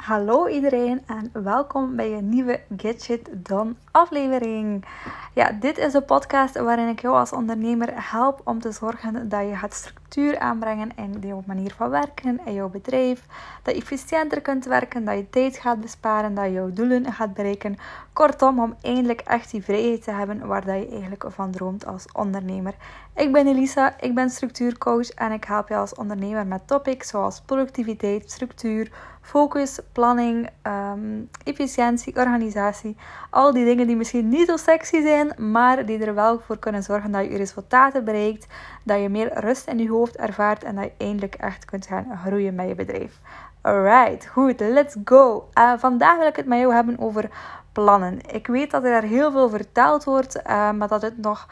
[0.00, 4.84] Hallo iedereen en welkom bij een nieuwe Get Shit Done aflevering.
[5.34, 9.48] Ja, dit is een podcast waarin ik jou als ondernemer help om te zorgen dat
[9.48, 13.26] je gaat structuur aanbrengen in jouw manier van werken in jouw bedrijf.
[13.62, 17.34] Dat je efficiënter kunt werken, dat je tijd gaat besparen, dat je jouw doelen gaat
[17.34, 17.76] bereiken.
[18.12, 22.04] Kortom, om eindelijk echt die vrijheid te hebben waar dat je eigenlijk van droomt als
[22.12, 22.74] ondernemer.
[23.14, 27.40] Ik ben Elisa, ik ben structuurcoach en ik help je als ondernemer met topics zoals
[27.40, 28.90] productiviteit, structuur,
[29.20, 32.96] focus, planning, um, efficiëntie, organisatie.
[33.30, 36.82] Al die dingen die misschien niet zo sexy zijn, maar die er wel voor kunnen
[36.82, 38.46] zorgen dat je resultaten bereikt,
[38.82, 42.18] dat je meer rust in je hoofd ervaart en dat je eindelijk echt kunt gaan
[42.24, 43.20] groeien met je bedrijf.
[43.60, 45.48] Alright, goed, let's go.
[45.54, 47.30] Uh, vandaag wil ik het met jou hebben over
[47.72, 48.18] plannen.
[48.32, 51.46] Ik weet dat er heel veel verteld wordt, uh, maar dat het nog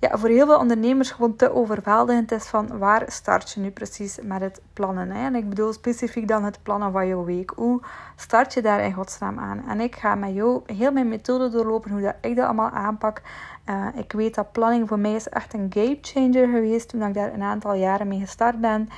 [0.00, 4.18] ja, voor heel veel ondernemers gewoon te overweldigend is van waar start je nu precies
[4.22, 5.10] met het plannen.
[5.10, 5.24] Hè?
[5.24, 7.52] En ik bedoel specifiek dan het plannen van jouw week.
[7.56, 7.80] Hoe
[8.16, 9.64] start je daar in godsnaam aan?
[9.68, 13.22] En ik ga met jou heel mijn methode doorlopen, hoe dat ik dat allemaal aanpak.
[13.70, 17.14] Uh, ik weet dat planning voor mij is echt een game changer geweest toen ik
[17.14, 18.88] daar een aantal jaren mee gestart ben.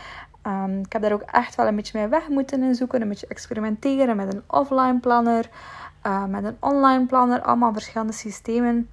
[0.47, 3.27] Um, ik heb daar ook echt wel een beetje mee weg moeten zoeken, een beetje
[3.27, 5.49] experimenteren met een offline planner,
[6.07, 8.89] uh, met een online planner, allemaal verschillende systemen.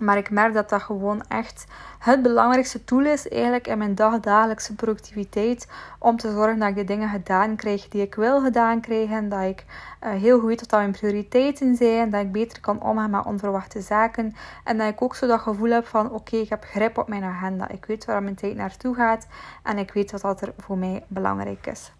[0.00, 1.66] Maar ik merk dat dat gewoon echt
[1.98, 5.68] het belangrijkste tool is eigenlijk in mijn dagdagelijkse productiviteit.
[5.98, 9.28] Om te zorgen dat ik de dingen gedaan krijg die ik wil gedaan krijgen.
[9.28, 9.64] Dat ik
[10.04, 12.10] uh, heel goed weet wat mijn prioriteiten zijn.
[12.10, 14.34] Dat ik beter kan omgaan met onverwachte zaken.
[14.64, 17.24] En dat ik ook zo dat gevoel heb van oké, ik heb grip op mijn
[17.24, 17.68] agenda.
[17.68, 19.26] Ik weet waar mijn tijd naartoe gaat.
[19.62, 21.92] En ik weet wat dat er voor mij belangrijk is.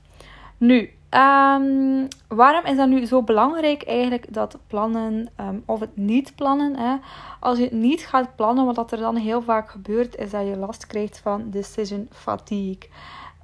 [0.57, 6.35] Nu, Um, waarom is dat nu zo belangrijk eigenlijk dat plannen um, of het niet
[6.35, 6.77] plannen?
[6.77, 6.97] Hè?
[7.41, 10.87] Als je niet gaat plannen, wat er dan heel vaak gebeurt, is dat je last
[10.87, 12.89] krijgt van decision fatigue.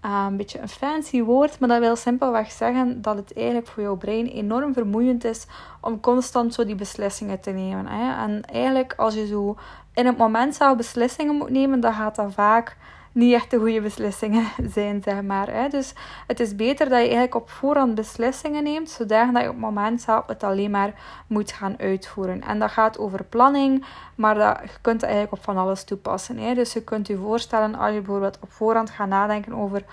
[0.05, 3.83] Um, een beetje een fancy woord, maar dat wil simpelweg zeggen dat het eigenlijk voor
[3.83, 5.47] jouw brein enorm vermoeiend is
[5.81, 7.87] om constant zo die beslissingen te nemen.
[7.87, 8.25] Hè?
[8.25, 9.57] En eigenlijk als je zo
[9.95, 12.77] in het moment zelf beslissingen moet nemen, dan gaat dat vaak
[13.17, 14.45] niet echt de goede beslissingen
[14.75, 15.53] zijn, zeg maar.
[15.53, 15.69] Hè.
[15.69, 15.93] Dus
[16.27, 20.01] het is beter dat je eigenlijk op voorhand beslissingen neemt, zodat je op het moment
[20.01, 20.95] zelf het alleen maar
[21.27, 22.43] moet gaan uitvoeren.
[22.43, 23.85] En dat gaat over planning,
[24.15, 26.39] maar dat, je kunt eigenlijk op van alles toepassen.
[26.39, 26.55] Hè.
[26.55, 29.85] Dus je kunt je voorstellen als je bijvoorbeeld op voorhand gaat nadenken over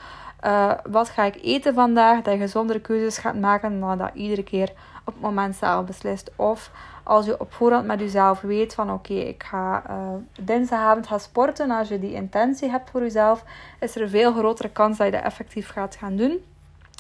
[0.46, 4.44] uh, wat ga ik eten vandaag, dat je gezondere keuzes gaat maken dan dat iedere
[4.44, 4.72] keer
[5.04, 6.32] op het moment zelf beslist.
[6.36, 6.72] Of
[7.04, 9.96] als je op voorhand met jezelf weet van oké, ik ga uh,
[10.40, 11.72] dinsdagavond gaan sporten.
[11.72, 13.44] Als je die intentie hebt voor jezelf,
[13.80, 16.44] is er een veel grotere kans dat je dat effectief gaat gaan doen.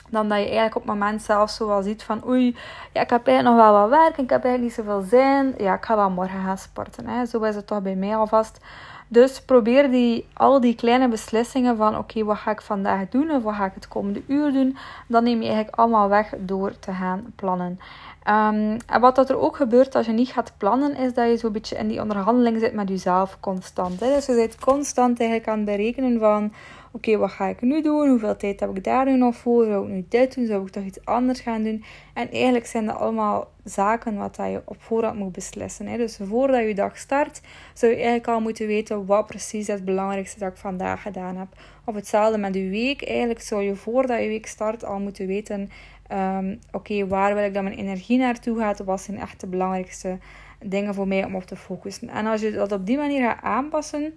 [0.09, 2.58] Dan dat je eigenlijk op het moment zelf zo wel ziet van oei,
[2.94, 5.53] ja, ik heb eigenlijk nog wel wat werk, ik heb eigenlijk niet zoveel zin.
[5.58, 7.08] Ja, ik ga wel morgen gaan sporten.
[7.08, 7.25] Hè.
[7.25, 8.59] Zo is het toch bij mij alvast.
[9.13, 13.44] Dus probeer die, al die kleine beslissingen van oké, wat ga ik vandaag doen of
[13.44, 16.91] wat ga ik het komende uur doen, dan neem je eigenlijk allemaal weg door te
[16.91, 17.79] gaan plannen.
[18.28, 21.38] Um, en wat dat er ook gebeurt als je niet gaat plannen, is dat je
[21.38, 24.00] zo'n beetje in die onderhandeling zit met jezelf constant.
[24.00, 24.13] Hè?
[24.13, 26.53] Dus je zit constant eigenlijk aan het berekenen van
[26.94, 28.09] oké, wat ga ik nu doen?
[28.09, 29.66] Hoeveel tijd heb ik daar nu nog voor?
[29.66, 30.46] Zou ik nu dit doen?
[30.46, 31.84] Zou ik toch iets anders gaan doen?
[32.14, 35.88] En eigenlijk zijn dat allemaal zaken wat je op voorhand moet beslissen.
[35.88, 35.98] Hè?
[35.98, 37.42] Dus voordat je dag start,
[37.74, 41.48] zou je eigenlijk al moeten weten wat precies het belangrijkste dat ik vandaag gedaan heb.
[41.86, 43.08] Of hetzelfde met je week.
[43.08, 45.70] Eigenlijk zou je voordat je week start al moeten weten...
[46.12, 48.80] Um, Oké, waar wil ik dat mijn energie naartoe gaat?
[48.80, 50.18] Wat zijn echt de belangrijkste
[50.66, 52.10] dingen voor mij om op te focussen?
[52.10, 54.14] En als je dat op die manier gaat aanpassen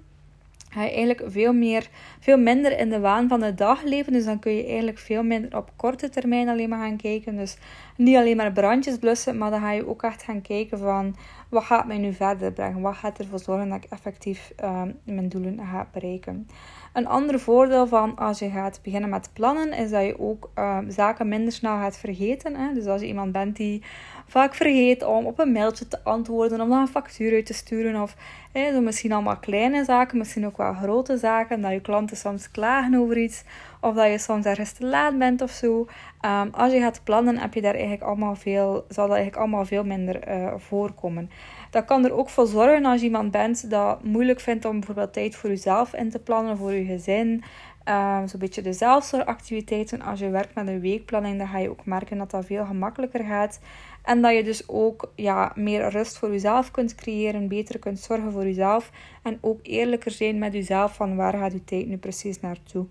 [0.77, 1.89] ga je eigenlijk veel, meer,
[2.21, 4.13] veel minder in de waan van de dag leven.
[4.13, 7.37] Dus dan kun je eigenlijk veel minder op korte termijn alleen maar gaan kijken.
[7.37, 7.57] Dus
[7.97, 11.17] niet alleen maar brandjes blussen, maar dan ga je ook echt gaan kijken van
[11.49, 12.81] wat gaat mij nu verder brengen?
[12.81, 16.49] Wat gaat ervoor zorgen dat ik effectief um, mijn doelen ga bereiken?
[16.97, 20.91] Een ander voordeel van als je gaat beginnen met plannen, is dat je ook um,
[20.91, 22.55] zaken minder snel gaat vergeten.
[22.55, 22.75] Hè?
[22.75, 23.83] Dus als je iemand bent die
[24.27, 28.03] vaak vergeet om op een mailtje te antwoorden, om dan een factuur uit te sturen.
[28.03, 28.17] Of
[28.55, 31.61] zo misschien allemaal kleine zaken, misschien ook wel grote zaken.
[31.61, 33.45] Dat je klanten soms klagen over iets.
[33.81, 35.87] Of dat je soms ergens te laat bent of zo.
[36.27, 39.65] Um, als je gaat plannen, heb je daar eigenlijk allemaal veel, zal dat eigenlijk allemaal
[39.65, 41.31] veel minder uh, voorkomen.
[41.71, 45.13] Dat kan er ook voor zorgen als je iemand bent dat moeilijk vindt om bijvoorbeeld
[45.13, 47.45] tijd voor jezelf in te plannen, voor je gezin.
[47.89, 50.03] Um, Zo'n beetje de zelfzorgactiviteiten.
[50.03, 53.24] Als je werkt met een weekplanning, dan ga je ook merken dat dat veel gemakkelijker
[53.24, 53.60] gaat.
[54.03, 58.33] En dat je dus ook ja, meer rust voor jezelf kunt creëren, beter kunt zorgen
[58.33, 58.91] voor jezelf.
[59.22, 62.86] En ook eerlijker zijn met jezelf van waar gaat je tijd nu precies naartoe.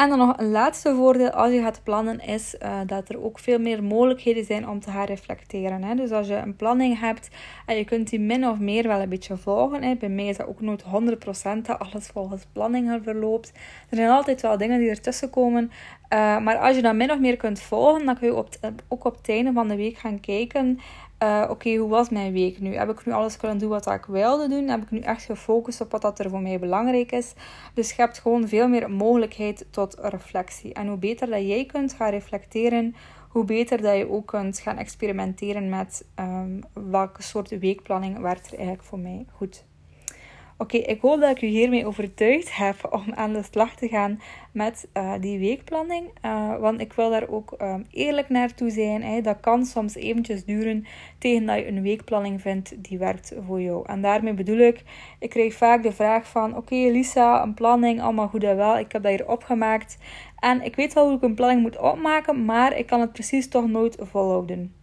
[0.00, 3.38] En dan nog een laatste voordeel als je gaat plannen is uh, dat er ook
[3.38, 5.82] veel meer mogelijkheden zijn om te gaan reflecteren.
[5.82, 5.94] Hè.
[5.94, 7.28] Dus als je een planning hebt
[7.66, 9.82] en je kunt die min of meer wel een beetje volgen.
[9.82, 9.94] Hè.
[9.94, 10.86] Bij mij is dat ook nooit 100%
[11.62, 13.52] dat alles volgens planning verloopt.
[13.90, 15.70] Er zijn altijd wel dingen die ertussen komen.
[16.08, 18.48] maar als je dat min of meer kunt volgen, dan kun je op
[18.88, 20.78] ook op het einde van de week gaan kijken
[21.22, 22.74] uh, oké, hoe was mijn week nu?
[22.74, 24.68] Heb ik nu alles kunnen doen wat ik wilde doen?
[24.68, 27.32] Heb ik nu echt gefocust op wat dat er voor mij belangrijk is?
[27.74, 30.72] Dus je hebt gewoon veel meer mogelijkheid tot reflectie.
[30.72, 32.94] En hoe beter dat jij kunt gaan reflecteren,
[33.28, 38.54] hoe beter dat je ook kunt gaan experimenteren met um, welke soort weekplanning werkt er
[38.54, 39.64] eigenlijk voor mij goed.
[40.60, 44.20] Oké, ik hoop dat ik u hiermee overtuigd heb om aan de slag te gaan
[44.52, 46.08] met uh, die weekplanning.
[46.24, 49.02] Uh, want ik wil daar ook um, eerlijk naartoe zijn.
[49.02, 49.20] Hè.
[49.20, 50.86] Dat kan soms eventjes duren
[51.18, 53.86] tegen dat je een weekplanning vindt die werkt voor jou.
[53.86, 54.82] En daarmee bedoel ik,
[55.18, 56.56] ik krijg vaak de vraag van...
[56.56, 58.78] Oké Lisa, een planning, allemaal goed en wel.
[58.78, 59.98] Ik heb dat hier opgemaakt.
[60.38, 63.48] En ik weet wel hoe ik een planning moet opmaken, maar ik kan het precies
[63.48, 64.74] toch nooit volhouden.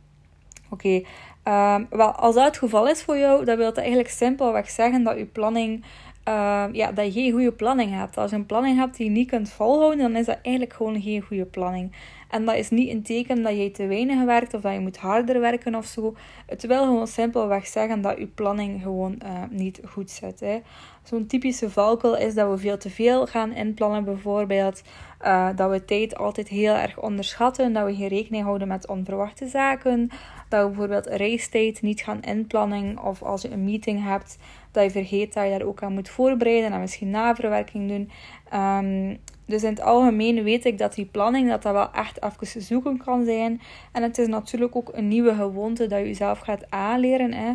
[0.69, 1.03] Oké,
[1.47, 5.03] Ehm, wel, als dat het geval is voor jou, dan wil dat eigenlijk simpelweg zeggen
[5.03, 5.83] dat je planning,
[6.27, 8.17] uh, ja, dat je geen goede planning hebt.
[8.17, 11.01] Als je een planning hebt die je niet kunt volhouden, dan is dat eigenlijk gewoon
[11.01, 11.95] geen goede planning.
[12.29, 14.97] En dat is niet een teken dat je te weinig werkt of dat je moet
[14.97, 16.15] harder werken of zo.
[16.45, 20.61] Het wil gewoon simpelweg zeggen dat je planning gewoon uh, niet goed zit.
[21.03, 24.81] Zo'n typische valkuil is dat we veel te veel gaan inplannen, bijvoorbeeld.
[25.21, 29.47] Uh, dat we tijd altijd heel erg onderschatten, dat we geen rekening houden met onverwachte
[29.47, 30.09] zaken.
[30.47, 34.37] Dat we bijvoorbeeld reistijd niet gaan inplannen of als je een meeting hebt,
[34.71, 38.09] dat je vergeet dat je daar ook aan moet voorbereiden en misschien naverwerking doen.
[38.53, 42.61] Um, dus in het algemeen weet ik dat die planning dat dat wel echt even
[42.61, 43.61] zoeken kan zijn.
[43.91, 47.33] En het is natuurlijk ook een nieuwe gewoonte dat je jezelf gaat aanleren.
[47.33, 47.53] Hè.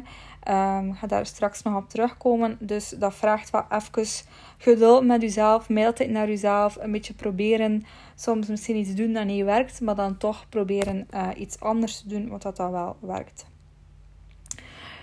[0.49, 2.57] Um, ga daar straks nog op terugkomen.
[2.61, 4.27] Dus dat vraagt wel even
[4.59, 6.77] geduld met jezelf, mailtijd naar jezelf.
[6.81, 7.85] Een beetje proberen
[8.15, 12.09] soms misschien iets doen dat niet werkt, maar dan toch proberen uh, iets anders te
[12.09, 13.52] doen wat dat dan wel werkt.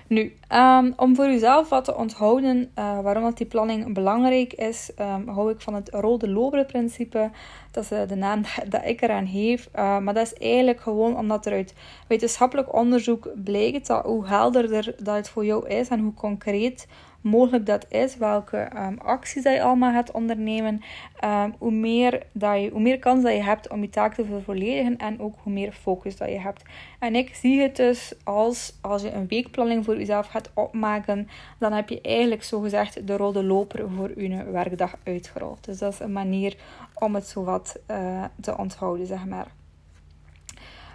[0.09, 4.91] Nu, um, om voor jezelf wat te onthouden uh, waarom dat die planning belangrijk is,
[4.99, 7.29] um, hou ik van het rode loper principe.
[7.71, 9.69] Dat is uh, de naam dat ik eraan geef.
[9.75, 11.73] Uh, maar dat is eigenlijk gewoon omdat er uit
[12.07, 16.87] wetenschappelijk onderzoek blijkt dat hoe helderder dat het voor jou is en hoe concreet
[17.21, 20.81] mogelijk dat is, welke um, acties dat je allemaal gaat ondernemen,
[21.23, 24.25] um, hoe, meer dat je, hoe meer kans dat je hebt om je taak te
[24.25, 26.63] vervolledigen en ook hoe meer focus dat je hebt.
[26.99, 31.27] En ik zie het dus als als je een weekplanning voor jezelf gaat opmaken,
[31.57, 35.65] dan heb je eigenlijk zogezegd de rode loper voor je werkdag uitgerold.
[35.65, 36.55] Dus dat is een manier
[36.93, 39.47] om het zo wat uh, te onthouden, zeg maar.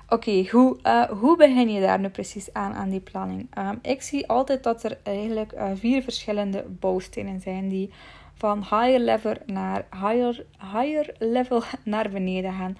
[0.08, 3.46] Oké, hoe, uh, hoe begin je daar nu precies aan, aan die planning?
[3.58, 7.90] Um, ik zie altijd dat er eigenlijk uh, vier verschillende bouwstenen zijn die
[8.34, 12.76] van higher level naar, higher, higher level naar beneden gaan.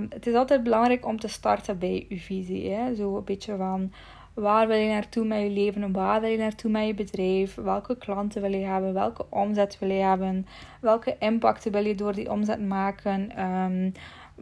[0.00, 2.70] Um, het is altijd belangrijk om te starten bij je visie.
[2.70, 2.94] Hè?
[2.94, 3.92] Zo een beetje van
[4.34, 7.96] waar wil je naartoe met je leven, waar wil je naartoe met je bedrijf, welke
[7.96, 10.46] klanten wil je hebben, welke omzet wil je hebben,
[10.80, 13.44] welke impact wil je door die omzet maken.
[13.44, 13.92] Um,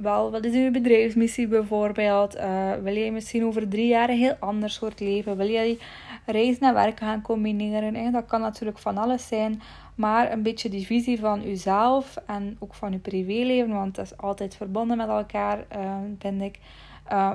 [0.03, 2.37] wel, wat is uw bedrijfsmissie bijvoorbeeld?
[2.37, 5.37] Uh, wil je misschien over drie jaar een heel ander soort leven?
[5.37, 5.79] Wil je
[6.27, 8.13] reis naar werk gaan combineren?
[8.13, 9.63] Dat kan natuurlijk van alles zijn.
[9.95, 14.17] Maar een beetje die visie van uzelf en ook van uw privéleven, want dat is
[14.17, 16.59] altijd verbonden met elkaar, uh, vind ik.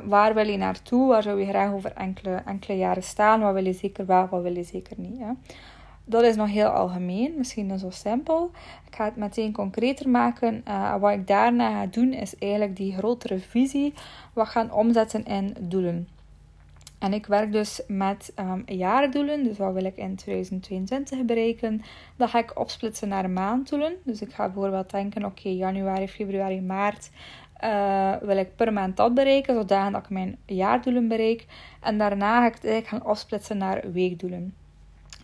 [0.06, 1.08] Waar wil je naartoe?
[1.08, 3.42] Waar zou je graag over enkele, enkele jaren staan?
[3.42, 5.20] Wat wil je zeker wel, wat wil je zeker niet?
[5.20, 5.32] Hè?
[6.06, 8.52] Dat is nog heel algemeen, misschien zo simpel.
[8.88, 10.64] Ik ga het meteen concreter maken.
[10.68, 13.94] Uh, wat ik daarna ga doen, is eigenlijk die grotere visie
[14.34, 16.08] wat gaan omzetten in doelen.
[17.00, 19.44] En ik werk dus met um, jaardoelen.
[19.44, 21.82] Dus wat wil ik in 2022 bereiken?
[22.16, 23.94] Dat ga ik opsplitsen naar maanddoelen.
[24.04, 27.10] Dus ik ga bijvoorbeeld denken, oké, januari, februari, maart
[27.64, 31.46] uh, wil ik per maand dat bereiken, zodat ik mijn jaardoelen bereik.
[31.82, 34.54] En daarna ga ik het eigenlijk gaan opsplitsen naar weekdoelen.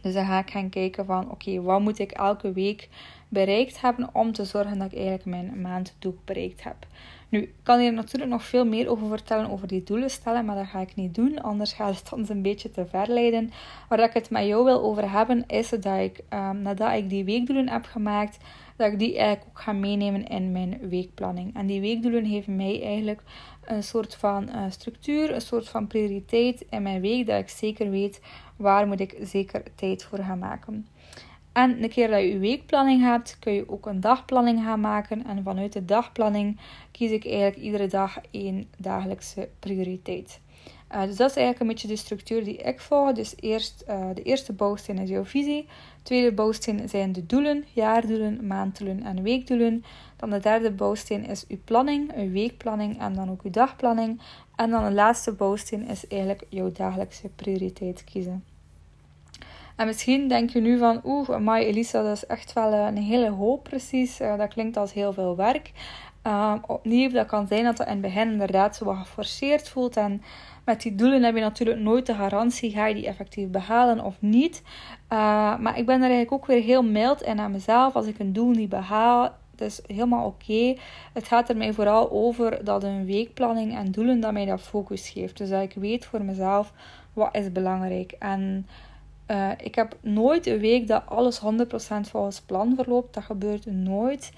[0.02, 2.90] Dus dan ga ik gaan kijken van oké, wat moet ik elke week
[3.30, 6.76] bereikt hebben om te zorgen dat ik eigenlijk mijn maanddoel bereikt heb.
[7.30, 10.56] Nu, ik kan hier natuurlijk nog veel meer over vertellen over die doelen stellen, maar
[10.56, 13.52] dat ga ik niet doen, anders gaat het ons een beetje te ver leiden.
[13.90, 17.24] Waar ik het met jou wil over hebben, is dat ik, um, nadat ik die
[17.24, 18.38] weekdoelen heb gemaakt,
[18.76, 21.56] dat ik die eigenlijk ook ga meenemen in mijn weekplanning.
[21.56, 23.22] En die weekdoelen geven mij eigenlijk
[23.66, 27.90] een soort van uh, structuur, een soort van prioriteit in mijn week, dat ik zeker
[27.90, 28.22] weet
[28.62, 30.88] waar moet ik zeker tijd voor gaan maken.
[31.52, 35.26] En een keer dat je je weekplanning hebt, kun je ook een dagplanning gaan maken.
[35.26, 36.60] En vanuit de dagplanning
[36.92, 40.40] kies ik eigenlijk iedere dag één dagelijkse prioriteit.
[40.92, 43.12] Uh, dus dat is eigenlijk een beetje de structuur die ik volg.
[43.12, 45.68] Dus eerst, uh, de eerste bouwsteen is jouw visie.
[46.04, 49.84] Tweede bouwsteen zijn de doelen, jaardoelen, maanddoelen en weekdoelen.
[50.16, 54.22] Dan de derde bouwsteen is uw planning, uw weekplanning en dan ook uw dagplanning.
[54.56, 58.51] En dan de laatste bouwsteen is eigenlijk jouw dagelijkse prioriteit kiezen.
[59.76, 63.30] En misschien denk je nu van, oeh, Mai Elisa, dat is echt wel een hele
[63.30, 64.22] hoop precies.
[64.22, 65.72] Uh, dat klinkt als heel veel werk.
[66.28, 69.98] Um, opnieuw, dat kan zijn dat het in het begin inderdaad zo wat geforceerd voelt.
[69.98, 70.22] En
[70.66, 74.16] met die doelen heb je natuurlijk nooit de garantie, ga je die effectief behalen of
[74.20, 74.62] niet.
[75.10, 77.96] Uh, maar ik ben er eigenlijk ook weer heel mild in aan mezelf.
[77.96, 80.76] Als ik een doel niet behaal, het is helemaal oké.
[81.14, 85.10] Het gaat er mij vooral over dat een weekplanning en doelen dat mij dat focus
[85.10, 85.38] geeft.
[85.38, 86.74] Dus dat ik weet voor mezelf
[87.14, 88.16] wat is belangrijk.
[88.20, 88.68] En
[89.32, 91.44] uh, ik heb nooit een week dat alles 100%
[92.02, 93.14] volgens plan verloopt.
[93.14, 94.32] Dat gebeurt nooit.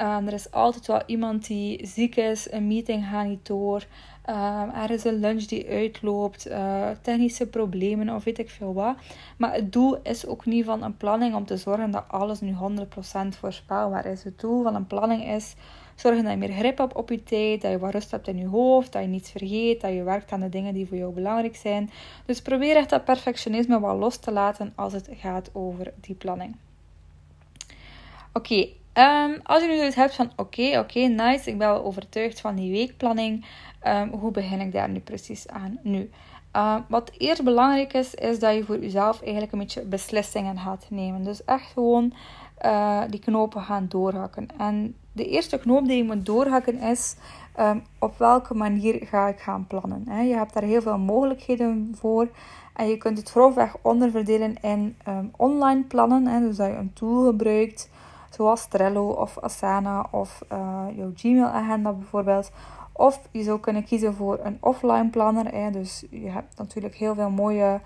[0.00, 3.84] Uh, er is altijd wel iemand die ziek is, een meeting gaat niet door.
[4.28, 6.50] Uh, er is een lunch die uitloopt,
[7.02, 8.96] technische problemen of weet ik veel wat.
[9.36, 12.54] Maar het doel is ook niet van een planning om te zorgen dat alles nu
[12.54, 12.56] 100%
[13.28, 14.24] voorspelbaar is.
[14.24, 15.54] Het doel van een planning is
[16.00, 18.38] Zorgen dat je meer grip hebt op je tijd, dat je wat rust hebt in
[18.38, 21.12] je hoofd, dat je niets vergeet, dat je werkt aan de dingen die voor jou
[21.12, 21.90] belangrijk zijn.
[22.24, 26.56] Dus probeer echt dat perfectionisme wat los te laten als het gaat over die planning.
[28.32, 32.40] Oké, ehm, als je nu zoiets hebt van oké, oké, nice, ik ben wel overtuigd
[32.40, 33.46] van die weekplanning.
[33.86, 35.78] Um, hoe begin ik daar nu precies aan?
[35.82, 36.10] Nu,
[36.56, 40.86] uh, wat eerst belangrijk is, is dat je voor jezelf eigenlijk een beetje beslissingen gaat
[40.88, 41.24] nemen.
[41.24, 42.12] Dus echt gewoon
[42.64, 44.48] uh, die knopen gaan doorhakken.
[44.58, 47.16] En de eerste knoop die je moet doorhakken is
[47.54, 50.04] ehm, op welke manier ga ik gaan plannen.
[50.08, 50.20] Hè?
[50.20, 52.28] Je hebt daar heel veel mogelijkheden voor.
[52.74, 56.26] En je kunt het grofweg onderverdelen in um, online plannen.
[56.26, 56.40] Hè?
[56.40, 57.90] Dus dat je een tool gebruikt,
[58.30, 62.50] zoals Trello of Asana of uh, jouw Gmail-agenda bijvoorbeeld.
[62.92, 65.54] Of je zou kunnen kiezen voor een offline planner.
[65.54, 65.70] Hè?
[65.70, 67.80] Dus je hebt natuurlijk heel veel mooie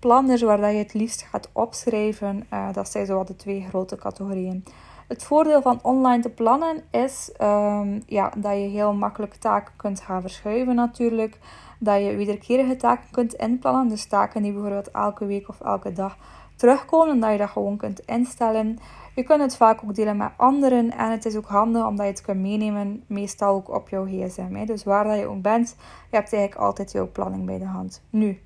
[0.00, 2.46] planners waar dat je het liefst gaat opschrijven.
[2.52, 4.64] Uh, dat zijn zo de twee grote categorieën.
[5.08, 10.00] Het voordeel van online te plannen is um, ja, dat je heel makkelijk taken kunt
[10.00, 11.38] gaan verschuiven natuurlijk.
[11.78, 13.88] Dat je wederkerige taken kunt inplannen.
[13.88, 16.16] Dus taken die bijvoorbeeld elke week of elke dag
[16.56, 17.20] terugkomen.
[17.20, 18.78] Dat je dat gewoon kunt instellen.
[19.14, 20.90] Je kunt het vaak ook delen met anderen.
[20.90, 23.04] En het is ook handig omdat je het kunt meenemen.
[23.06, 24.54] Meestal ook op jouw gsm.
[24.54, 24.64] Hè.
[24.64, 25.76] Dus waar dat je ook bent,
[26.10, 28.02] je hebt eigenlijk altijd jouw planning bij de hand.
[28.10, 28.40] Nu,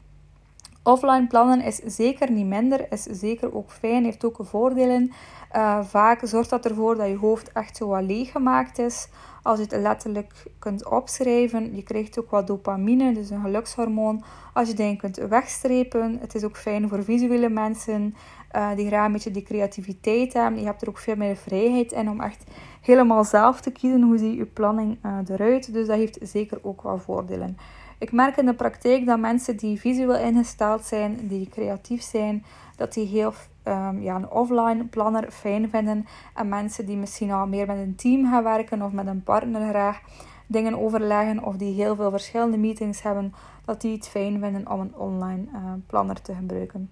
[0.86, 5.12] Offline plannen is zeker niet minder, is zeker ook fijn, heeft ook voordelen.
[5.56, 9.08] Uh, vaak zorgt dat ervoor dat je hoofd echt zo wat leeg gemaakt is.
[9.42, 14.24] Als je het letterlijk kunt opschrijven, je krijgt ook wat dopamine, dus een gelukshormoon.
[14.52, 18.14] Als je dingen kunt wegstrepen, het is ook fijn voor visuele mensen
[18.56, 20.60] uh, die graag een beetje die creativiteit hebben.
[20.60, 22.44] Je hebt er ook veel meer vrijheid in om echt
[22.80, 25.72] helemaal zelf te kiezen hoe ziet je planning uh, eruit.
[25.72, 27.56] Dus dat heeft zeker ook wat voordelen.
[27.98, 32.44] Ik merk in de praktijk dat mensen die visueel ingesteld zijn, die creatief zijn,
[32.76, 33.32] dat die heel
[33.64, 36.06] um, ja, een offline planner fijn vinden.
[36.34, 39.68] En mensen die misschien al meer met een team gaan werken of met een partner
[39.68, 40.00] graag
[40.46, 43.34] dingen overleggen of die heel veel verschillende meetings hebben,
[43.64, 46.90] dat die het fijn vinden om een online uh, planner te gebruiken.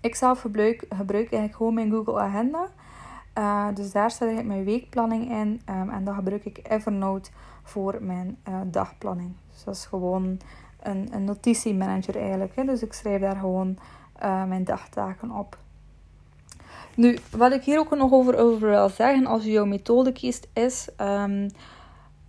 [0.00, 2.68] Ik zelf gebruik, eigenlijk gewoon mijn Google Agenda.
[3.38, 7.30] Uh, dus daar zet ik mijn weekplanning in um, en dan gebruik ik Evernote
[7.62, 9.32] voor mijn uh, dagplanning.
[9.54, 10.38] Dus dat is gewoon
[10.82, 12.56] een, een notitiemanager eigenlijk.
[12.56, 12.64] Hè.
[12.64, 13.78] Dus ik schrijf daar gewoon
[14.22, 15.58] uh, mijn dagtaken op.
[16.96, 20.48] Nu, wat ik hier ook nog over, over wil zeggen, als je jouw methode kiest,
[20.52, 21.50] is, um,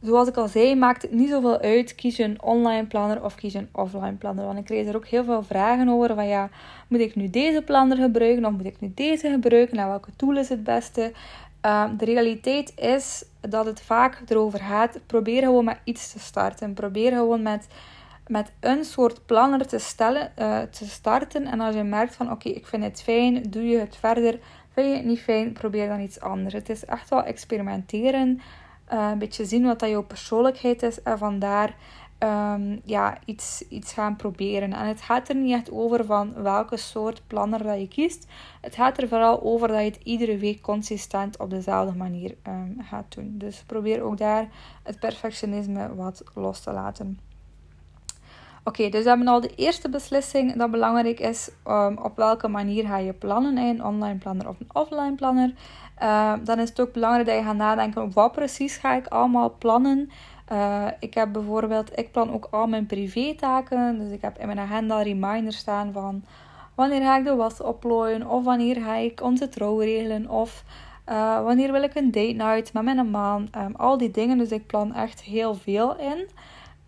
[0.02, 3.36] zoals ik al zei, maakt het niet zoveel uit, kies je een online planner of
[3.36, 4.46] kies je een offline planner.
[4.46, 6.50] Want ik krijg er ook heel veel vragen over, van ja,
[6.88, 10.38] moet ik nu deze planner gebruiken of moet ik nu deze gebruiken en welke tool
[10.38, 11.14] is het beste?
[11.66, 16.74] Um, de realiteit is dat het vaak erover gaat, probeer gewoon met iets te starten.
[16.74, 17.68] Probeer gewoon met
[18.28, 21.46] met een soort planner te, stellen, uh, te starten.
[21.46, 24.40] En als je merkt van oké, ik vind het fijn, doe je het verder.
[24.74, 26.54] Vind je het niet fijn, probeer dan iets anders.
[26.54, 28.42] Het is echt wel experimenteren.
[28.94, 31.02] Uh, een beetje zien wat dat jouw persoonlijkheid is.
[31.02, 31.76] En vandaar
[32.26, 34.74] um, ja, iets, iets gaan proberen.
[34.74, 38.28] En het gaat er niet echt over van welke soort planner dat je kiest.
[38.62, 42.78] Het gaat er vooral over dat je het iedere week consistent op dezelfde manier um,
[42.82, 43.34] gaat doen.
[43.38, 44.48] Dus probeer ook daar
[44.84, 47.20] het perfectionisme wat los te laten.
[48.68, 51.50] Oké, dus we hebben al de eerste beslissing dat belangrijk is.
[51.68, 53.58] Um, op welke manier ga je plannen?
[53.58, 55.54] Een online planner of een offline planner.
[56.02, 59.56] Uh, dan is het ook belangrijk dat je gaat nadenken wat precies ga ik allemaal
[59.58, 60.10] plannen.
[60.52, 64.00] Uh, ik heb bijvoorbeeld, ik plan ook al mijn privé-taken.
[64.00, 66.24] Dus ik heb in mijn agenda reminders staan van
[66.76, 68.30] wanneer ga ik de was oplooien.
[68.30, 70.30] Of wanneer ga ik onze trouw regelen.
[70.30, 70.64] Of
[71.10, 73.48] uh, wanneer wil ik een date night met mijn man.
[73.58, 74.38] Um, al die dingen.
[74.38, 76.28] Dus ik plan echt heel veel in.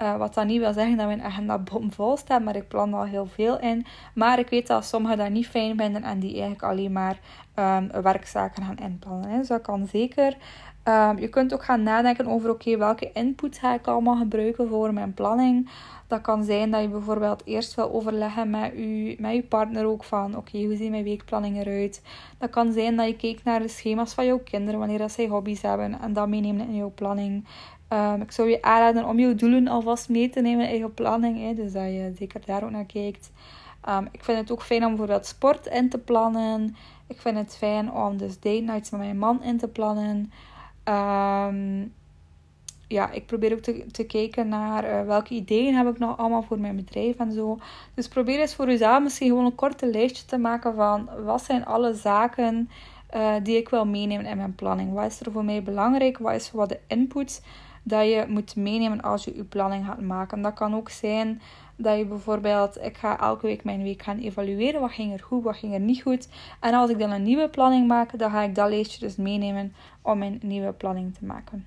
[0.01, 3.03] Uh, wat dan niet wil zeggen dat mijn agenda bomvol staat, maar ik plan al
[3.03, 3.85] heel veel in.
[4.13, 7.19] Maar ik weet dat sommigen dat niet fijn vinden en die eigenlijk alleen maar
[7.55, 9.29] um, werkzaken gaan inplannen.
[9.29, 9.37] Hè.
[9.37, 10.37] Dus dat kan zeker.
[10.83, 14.93] Ehm, je kunt ook gaan nadenken over oké, welke input ga ik allemaal gebruiken voor
[14.93, 15.69] mijn planning.
[16.07, 20.03] Dat kan zijn dat je bijvoorbeeld eerst wil overleggen met je, met je partner ook
[20.03, 22.01] van oké, hoe ziet mijn weekplanning eruit?
[22.37, 25.27] Dat kan zijn dat je kijkt naar de schema's van jouw kinderen wanneer dat zij
[25.27, 27.45] hobby's hebben en dat meenemen in jouw planning.
[27.93, 31.39] Um, ik zou je aanraden om jouw doelen alvast mee te nemen in je planning.
[31.39, 33.31] Hè, dus dat je zeker daar ook naar kijkt.
[33.89, 36.75] Um, ik vind het ook fijn om bijvoorbeeld sport in te plannen.
[37.07, 40.31] Ik vind het fijn om dus date nights met mijn man in te plannen.
[40.83, 41.93] Um,
[42.87, 46.41] ja, ik probeer ook te, te kijken naar uh, welke ideeën heb ik nog allemaal
[46.41, 47.57] voor mijn bedrijf en zo.
[47.93, 51.65] Dus probeer eens voor jezelf misschien gewoon een korte lijstje te maken van wat zijn
[51.65, 52.69] alle zaken
[53.15, 54.93] uh, die ik wil meenemen in mijn planning.
[54.93, 56.17] Wat is er voor mij belangrijk?
[56.17, 57.43] Wat is wat de input
[57.83, 60.41] dat je moet meenemen als je je planning gaat maken?
[60.41, 61.41] Dat kan ook zijn
[61.75, 64.81] dat je bijvoorbeeld, ik ga elke week mijn week gaan evalueren.
[64.81, 66.27] Wat ging er goed, wat ging er niet goed.
[66.59, 69.73] En als ik dan een nieuwe planning maak, dan ga ik dat lijstje dus meenemen
[70.01, 71.65] om mijn nieuwe planning te maken.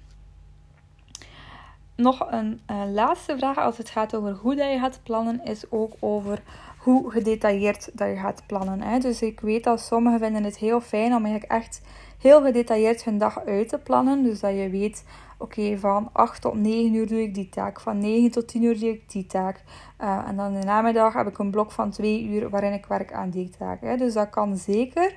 [2.01, 5.65] Nog een uh, laatste vraag als het gaat over hoe dat je gaat plannen, is
[5.71, 6.43] ook over
[6.79, 8.83] hoe gedetailleerd dat je gaat plannen.
[8.83, 8.99] Hè?
[8.99, 11.83] Dus ik weet dat sommigen vinden het heel fijn om eigenlijk echt
[12.19, 14.23] heel gedetailleerd hun dag uit te plannen.
[14.23, 15.05] Dus dat je weet,
[15.39, 17.81] oké, van 8 tot 9 uur doe ik die taak.
[17.81, 19.63] Van 9 tot 10 uur doe ik die taak.
[20.01, 23.13] Uh, en dan de namiddag heb ik een blok van 2 uur waarin ik werk
[23.13, 23.81] aan die taak.
[23.81, 23.97] Hè?
[23.97, 25.15] Dus dat kan zeker.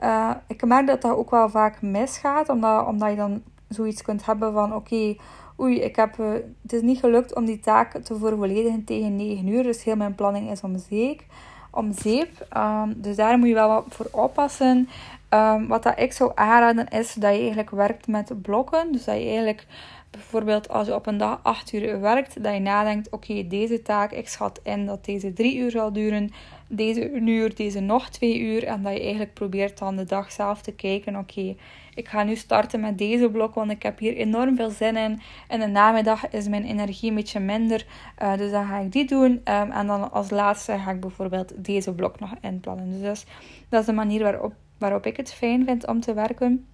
[0.00, 4.26] Uh, ik merk dat dat ook wel vaak misgaat, omdat, omdat je dan zoiets kunt
[4.26, 5.16] hebben van oké,
[5.60, 9.46] oei, ik heb, uh, het is niet gelukt om die taak te vervolledigen tegen 9
[9.46, 11.22] uur, dus heel mijn planning is om zeep.
[11.70, 12.46] Om zeep.
[12.56, 14.88] Um, dus daar moet je wel wat voor oppassen.
[15.30, 18.92] Um, wat dat ik zou aanraden is dat je eigenlijk werkt met blokken.
[18.92, 19.66] Dus dat je eigenlijk
[20.10, 24.12] bijvoorbeeld als je op een dag 8 uur werkt, dat je nadenkt: oké, deze taak,
[24.12, 26.30] ik schat in dat deze 3 uur zal duren,
[26.68, 28.64] deze een uur, deze nog 2 uur.
[28.64, 31.56] En dat je eigenlijk probeert dan de dag zelf te kijken: oké,
[31.94, 35.20] ik ga nu starten met deze blok, want ik heb hier enorm veel zin in.
[35.48, 37.86] En de namiddag is mijn energie een beetje minder,
[38.22, 39.30] uh, dus dan ga ik die doen.
[39.30, 43.00] Um, en dan als laatste ga ik bijvoorbeeld deze blok nog inplannen.
[43.00, 43.24] Dus
[43.68, 46.66] dat is de manier waarop, waarop ik het fijn vind om te werken.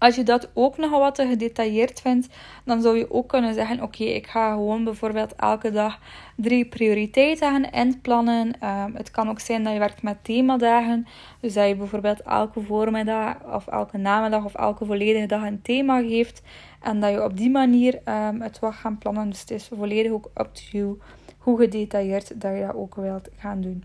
[0.00, 2.28] Als je dat ook nog wat te gedetailleerd vindt,
[2.64, 5.98] dan zou je ook kunnen zeggen: Oké, ik ga gewoon bijvoorbeeld elke dag
[6.36, 8.46] drie prioriteiten gaan inplannen.
[8.64, 11.06] Um, het kan ook zijn dat je werkt met themadagen.
[11.40, 16.00] Dus dat je bijvoorbeeld elke voormiddag of elke namiddag of elke volledige dag een thema
[16.00, 16.42] geeft.
[16.82, 19.30] En dat je op die manier um, het wat gaan plannen.
[19.30, 20.98] Dus het is volledig ook up to you
[21.38, 23.84] hoe gedetailleerd dat je dat ook wilt gaan doen.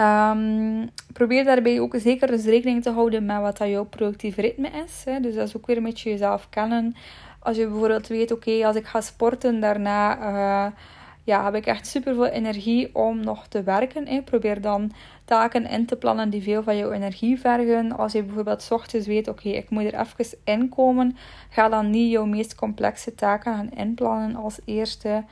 [0.00, 5.02] Um, probeer daarbij ook zeker rekening te houden met wat dat jouw productief ritme is.
[5.04, 5.20] Hè.
[5.20, 6.96] Dus dat is ook weer een beetje jezelf kennen.
[7.38, 10.72] Als je bijvoorbeeld weet, oké, als ik ga sporten, daarna uh,
[11.24, 14.06] ja, heb ik echt super veel energie om nog te werken.
[14.06, 14.22] Hè.
[14.22, 14.92] Probeer dan
[15.24, 17.96] taken in te plannen die veel van jouw energie vergen.
[17.96, 21.16] Als je bijvoorbeeld s ochtends weet, oké, ik moet er even inkomen,
[21.48, 25.24] ga dan niet jouw meest complexe taken gaan inplannen als eerste.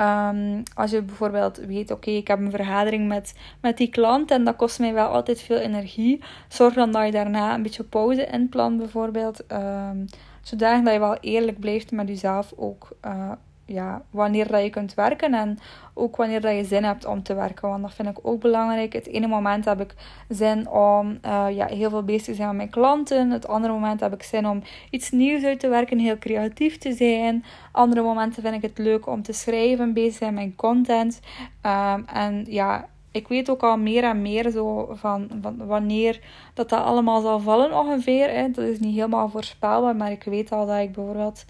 [0.00, 4.44] Um, als je bijvoorbeeld weet, oké, ik heb een vergadering met, met die klant en
[4.44, 6.22] dat kost mij wel altijd veel energie.
[6.48, 9.52] Zorg dan dat je daarna een beetje pauze inplant bijvoorbeeld.
[9.52, 10.04] Um,
[10.42, 13.32] zodanig dat je wel eerlijk blijft met jezelf ook uh,
[13.66, 15.58] ja, wanneer dat je kunt werken en
[15.94, 17.68] ook wanneer dat je zin hebt om te werken.
[17.68, 18.92] Want dat vind ik ook belangrijk.
[18.92, 19.94] Het ene moment heb ik
[20.28, 23.30] zin om uh, ja, heel veel bezig te zijn met mijn klanten.
[23.30, 26.92] Het andere moment heb ik zin om iets nieuws uit te werken, heel creatief te
[26.92, 27.44] zijn.
[27.72, 31.20] Andere momenten vind ik het leuk om te schrijven, bezig zijn met mijn content.
[31.62, 36.20] Um, en ja, ik weet ook al meer en meer zo van, van wanneer
[36.54, 38.30] dat, dat allemaal zal vallen ongeveer.
[38.30, 38.50] Hè.
[38.50, 41.44] Dat is niet helemaal voorspelbaar, maar ik weet al dat ik bijvoorbeeld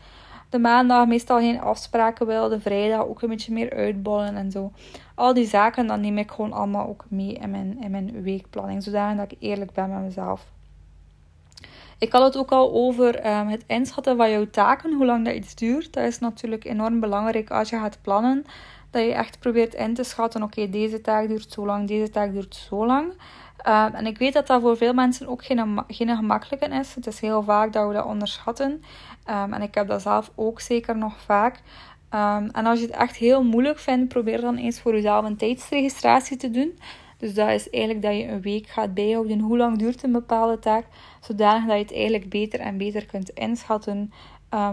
[0.57, 4.73] de maandag meestal geen afspraken wil, de vrijdag ook een beetje meer uitbollen en zo.
[5.15, 8.83] Al die zaken, dan neem ik gewoon allemaal ook mee in mijn, in mijn weekplanning,
[8.83, 10.47] zodat ik eerlijk ben met mezelf.
[11.99, 15.35] Ik had het ook al over um, het inschatten van jouw taken, hoe lang dat
[15.35, 15.93] iets duurt.
[15.93, 18.45] Dat is natuurlijk enorm belangrijk als je gaat plannen.
[18.91, 22.33] Dat je echt probeert in te schatten, oké, deze taak duurt zo lang, deze taak
[22.33, 23.13] duurt zo lang.
[23.69, 26.95] Um, en ik weet dat dat voor veel mensen ook geen, geen gemakkelijke is.
[26.95, 28.83] Het is heel vaak dat we dat onderschatten.
[29.31, 31.55] Um, en ik heb dat zelf ook zeker nog vaak.
[32.11, 35.37] Um, en als je het echt heel moeilijk vindt, probeer dan eens voor jezelf een
[35.37, 36.79] tijdsregistratie te doen.
[37.19, 40.59] Dus dat is eigenlijk dat je een week gaat bijhouden hoe lang duurt een bepaalde
[40.59, 40.85] taak,
[41.21, 44.13] zodanig dat je het eigenlijk beter en beter kunt inschatten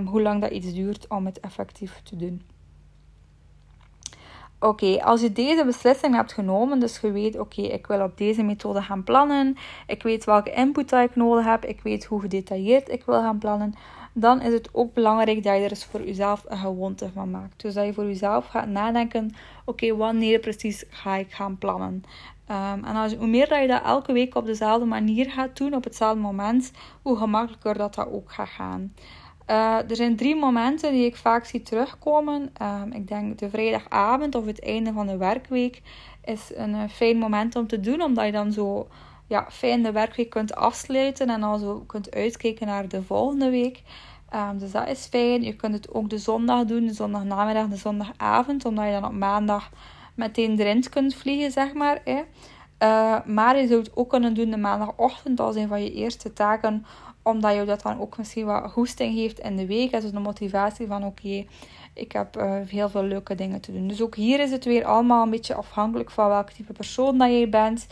[0.06, 2.42] hoe lang dat iets duurt om het effectief te doen.
[4.64, 8.44] Oké, als je deze beslissing hebt genomen, dus je weet, oké, ik wil op deze
[8.44, 13.06] methode gaan plannen, ik weet welke input ik nodig heb, ik weet hoe gedetailleerd ik
[13.06, 13.74] wil gaan plannen,
[14.14, 17.62] dan is het ook belangrijk dat je er eens voor jezelf een gewoonte van maakt.
[17.62, 22.04] Dus dat je voor jezelf gaat nadenken: oké, wanneer precies ga ik gaan plannen?
[22.52, 25.74] Um, en als, hoe meer dat je dat elke week op dezelfde manier gaat doen,
[25.76, 26.72] op hetzelfde moment,
[27.02, 28.94] hoe gemakkelijker dat, dat ook gaat gaan.
[29.48, 32.54] Uh, er zijn drie momenten die ik vaak zie terugkomen.
[32.62, 35.82] Um, ik denk de vrijdagavond of het einde van de werkweek
[36.24, 38.88] is een uh, fijn moment om te doen, omdat je dan zo
[39.28, 43.82] ja, fijn de werkweek kunt afsluiten en dan zo kunt uitkijken naar de volgende week.
[44.36, 45.44] Um, dus dat is fijn.
[45.44, 49.14] Je kunt het ook de zondag doen, de zondagnamiddag, de zondagavond, omdat je dan op
[49.14, 49.70] maandag
[50.16, 52.02] meteen erin kunt vliegen, zeg maar.
[52.06, 56.34] Uh, maar je zou het ook kunnen doen de maandagochtend als een van je eerste
[56.34, 56.86] taken,
[57.24, 59.92] omdat je dat dan ook misschien wat hoesting heeft in de week.
[59.92, 61.46] Dus de motivatie van oké,
[61.94, 63.88] ik heb uh, heel veel leuke dingen te doen.
[63.88, 67.32] Dus ook hier is het weer allemaal een beetje afhankelijk van welk type persoon dat
[67.32, 67.88] je bent.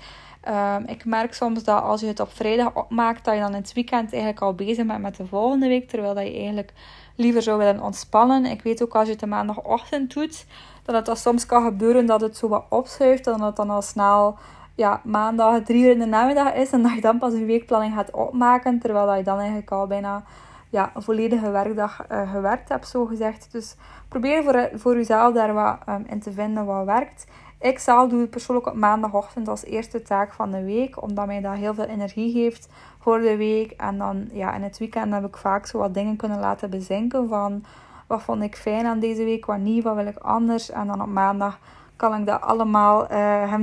[0.48, 3.62] Um, ik merk soms dat als je het op vrijdag opmaakt, dat je dan in
[3.62, 5.90] het weekend eigenlijk al bezig bent met de volgende week.
[5.90, 6.74] Terwijl dat je eigenlijk
[7.16, 8.46] liever zou willen ontspannen.
[8.46, 10.46] Ik weet ook als je het de maandagochtend doet,
[10.84, 13.28] dat het dan soms kan gebeuren dat het zo wat opschuift.
[13.28, 14.38] En dat het dan al snel
[14.76, 16.72] ja, maandag drie uur in de namiddag is.
[16.72, 18.80] En dat je dan pas je weekplanning gaat opmaken.
[18.80, 20.24] Terwijl dat je dan eigenlijk al bijna
[20.70, 23.52] ja, een volledige werkdag uh, gewerkt hebt, zo gezegd.
[23.52, 23.76] Dus
[24.08, 27.26] probeer voor, voor jezelf daar wat um, in te vinden wat werkt.
[27.60, 31.42] Ik zelf doe het persoonlijk op maandagochtend als eerste taak van de week, omdat mij
[31.42, 33.72] dat heel veel energie geeft voor de week.
[33.72, 37.28] En dan ja, in het weekend heb ik vaak zo wat dingen kunnen laten bezinken
[37.28, 37.64] van
[38.08, 40.72] wat vond ik fijn aan deze week, wat niet, wat wil ik anders.
[40.72, 41.60] En dan op maandag
[41.96, 43.54] kan ik dat allemaal uh,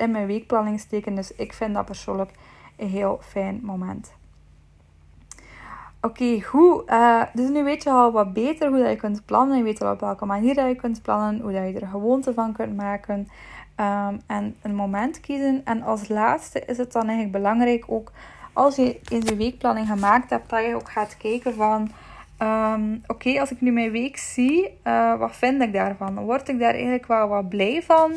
[0.00, 1.14] in mijn weekplanning steken.
[1.14, 2.30] Dus ik vind dat persoonlijk
[2.76, 4.12] een heel fijn moment.
[6.00, 6.82] Oké, hoe?
[6.86, 9.56] Uh, dus nu weet je al wat beter hoe dat je kunt plannen.
[9.56, 11.40] Je weet al op welke manier dat je kunt plannen.
[11.40, 13.28] Hoe dat je er gewoonte van kunt maken.
[13.76, 15.60] Um, en een moment kiezen.
[15.64, 18.12] En als laatste is het dan eigenlijk belangrijk ook...
[18.52, 21.90] Als je in je weekplanning gemaakt hebt, dat je ook gaat kijken van...
[22.42, 26.24] Um, Oké, als ik nu mijn week zie, uh, wat vind ik daarvan?
[26.24, 28.12] Word ik daar eigenlijk wel wat blij van?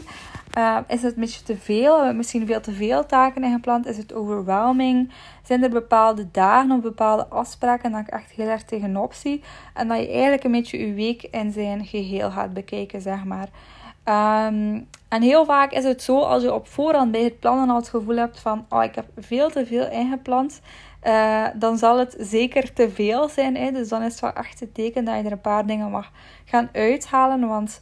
[0.58, 2.14] Uh, is het misschien te veel?
[2.14, 3.86] Misschien veel te veel taken ingepland?
[3.86, 5.12] Is het overwhelming?
[5.44, 9.44] Zijn er bepaalde dagen of bepaalde afspraken dat ik echt heel erg tegenop zie?
[9.74, 13.48] En dat je eigenlijk een beetje je week in zijn geheel gaat bekijken, zeg maar.
[14.06, 17.76] Um, en heel vaak is het zo, als je op voorhand bij het plannen al
[17.76, 18.66] het gevoel hebt van...
[18.70, 20.62] Oh, ik heb veel te veel ingepland.
[21.04, 23.56] Uh, dan zal het zeker te veel zijn.
[23.56, 23.72] Hè?
[23.72, 26.12] Dus dan is het wel echt het teken dat je er een paar dingen mag
[26.46, 27.48] gaan uithalen.
[27.48, 27.82] Want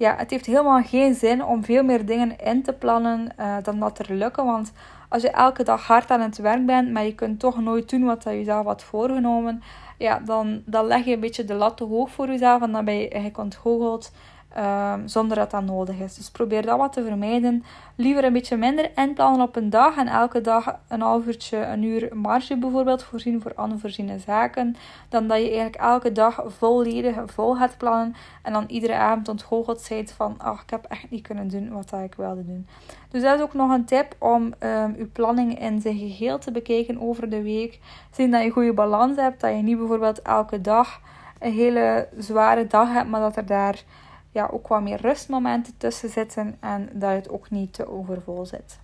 [0.00, 3.78] ja, het heeft helemaal geen zin om veel meer dingen in te plannen uh, dan
[3.78, 4.44] dat er lukken.
[4.44, 4.72] Want
[5.08, 8.04] als je elke dag hard aan het werk bent, maar je kunt toch nooit doen
[8.04, 9.62] wat je zelf had voorgenomen,
[9.98, 12.84] ja, dan, dan leg je een beetje de lat te hoog voor jezelf en dan
[12.84, 14.12] ben je ontgoocheld
[14.58, 16.14] Um, zonder dat dat nodig is.
[16.14, 17.64] Dus probeer dat wat te vermijden.
[17.94, 21.82] Liever een beetje minder inplannen op een dag en elke dag een half uurtje, een
[21.82, 24.76] uur marge bijvoorbeeld voorzien voor onvoorziene zaken.
[25.08, 29.80] Dan dat je eigenlijk elke dag volledig vol gaat plannen en dan iedere avond ontgoocheld
[29.80, 32.66] zijt van ach, ik heb echt niet kunnen doen wat ik wilde doen.
[33.10, 36.52] Dus dat is ook nog een tip om um, je planning in zijn geheel te
[36.52, 37.78] bekijken over de week.
[38.10, 41.00] Zien dat je goede balans hebt, dat je niet bijvoorbeeld elke dag
[41.38, 43.84] een hele zware dag hebt, maar dat er daar
[44.30, 48.78] ja, ook wat meer rustmomenten tussen zitten en dat het ook niet te overvol zit.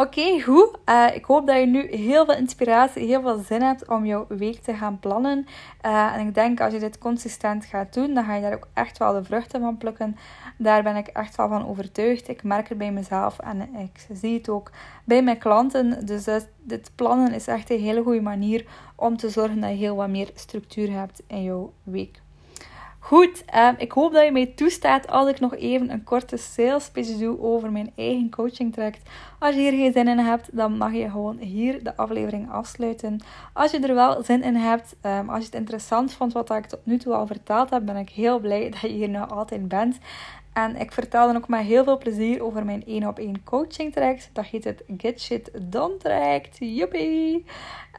[0.00, 0.78] Oké, okay, goed.
[0.86, 4.26] Uh, ik hoop dat je nu heel veel inspiratie, heel veel zin hebt om jouw
[4.28, 5.46] week te gaan plannen.
[5.86, 8.68] Uh, en ik denk als je dit consistent gaat doen, dan ga je daar ook
[8.74, 10.16] echt wel de vruchten van plukken.
[10.56, 12.28] Daar ben ik echt wel van overtuigd.
[12.28, 14.70] Ik merk het bij mezelf en ik zie het ook
[15.04, 16.06] bij mijn klanten.
[16.06, 16.24] Dus
[16.62, 20.08] dit plannen is echt een hele goede manier om te zorgen dat je heel wat
[20.08, 22.20] meer structuur hebt in jouw week.
[23.08, 26.84] Goed, um, ik hoop dat je mij toestaat als ik nog even een korte sales
[26.84, 29.08] speech doe over mijn eigen coaching traject.
[29.38, 33.20] Als je hier geen zin in hebt, dan mag je gewoon hier de aflevering afsluiten.
[33.52, 36.66] Als je er wel zin in hebt, um, als je het interessant vond wat ik
[36.66, 39.68] tot nu toe al verteld heb, ben ik heel blij dat je hier nog altijd
[39.68, 39.98] bent.
[40.58, 43.92] En ik vertel dan ook met heel veel plezier over mijn 1 op 1 coaching
[43.92, 44.30] traject.
[44.32, 46.56] Dat heet het Get Shit Done traject.
[46.58, 47.44] Joepie!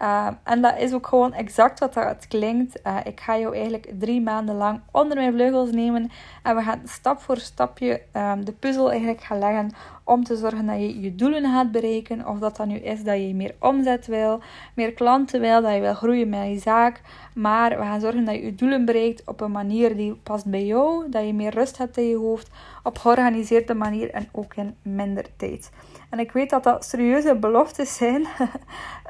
[0.02, 2.80] Uh, en dat is ook gewoon exact wat dat klinkt.
[2.84, 6.12] Uh, ik ga jou eigenlijk drie maanden lang onder mijn vleugels nemen.
[6.44, 9.72] En we gaan stap voor stapje um, de puzzel eigenlijk gaan leggen
[10.10, 12.28] om te zorgen dat je je doelen gaat bereiken.
[12.28, 14.40] Of dat dat nu is dat je meer omzet wil,
[14.74, 17.02] meer klanten wil, dat je wil groeien met je zaak.
[17.34, 20.66] Maar we gaan zorgen dat je je doelen bereikt op een manier die past bij
[20.66, 21.10] jou.
[21.10, 22.50] Dat je meer rust hebt in je hoofd,
[22.84, 25.72] op georganiseerde manier en ook in minder tijd.
[26.10, 28.28] En ik weet dat dat serieuze beloftes zijn,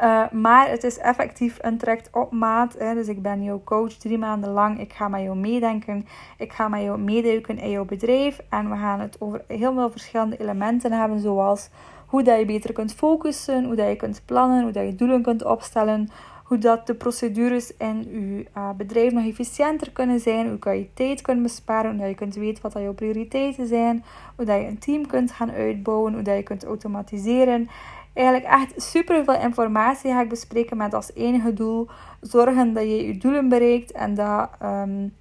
[0.02, 2.76] uh, maar het is effectief een traject op maat.
[2.78, 2.94] Hè.
[2.94, 4.80] Dus ik ben jouw coach drie maanden lang.
[4.80, 6.08] Ik ga met jou meedenken.
[6.38, 8.40] Ik ga met jou meeduiken in jouw bedrijf.
[8.50, 11.70] En we gaan het over heel veel verschillende elementen hebben, zoals
[12.06, 15.22] hoe dat je beter kunt focussen, hoe dat je kunt plannen, hoe dat je doelen
[15.22, 16.10] kunt opstellen,
[16.50, 20.94] hoe dat de procedures in je uh, bedrijf nog efficiënter kunnen zijn, hoe kan je
[20.94, 24.04] tijd kunnen besparen, hoe je kunt weten wat jouw prioriteiten zijn,
[24.36, 27.70] hoe dat je een team kunt gaan uitbouwen, hoe dat je kunt automatiseren.
[28.14, 31.88] Eigenlijk echt super veel informatie ga ik bespreken met als enige doel
[32.22, 35.14] zorgen dat je je doelen bereikt en dat, um,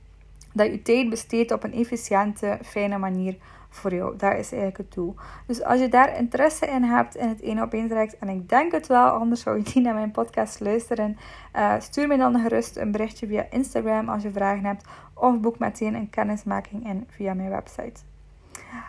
[0.52, 3.36] dat je tijd besteedt op een efficiënte, fijne manier
[3.68, 4.16] voor jou.
[4.16, 5.14] Dat is eigenlijk het doel.
[5.46, 8.72] Dus als je daar interesse in hebt in het ene op één en ik denk
[8.72, 11.16] het wel, anders zou je niet naar mijn podcast luisteren,
[11.56, 15.58] uh, stuur me dan gerust een berichtje via Instagram als je vragen hebt, of boek
[15.58, 18.00] meteen een kennismaking in via mijn website.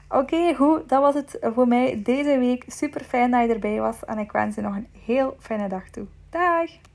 [0.10, 2.64] Oké, goed, dat was het voor mij deze week.
[2.68, 5.90] Super fijn dat je erbij was en ik wens je nog een heel fijne dag
[5.90, 6.06] toe.
[6.30, 6.89] Dag!